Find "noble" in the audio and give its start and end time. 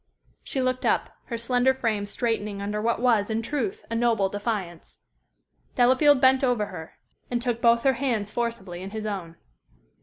3.95-4.29